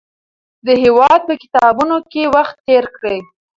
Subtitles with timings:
[0.65, 3.19] د هېواد په کتابتونونو کې وخت تېر کړئ.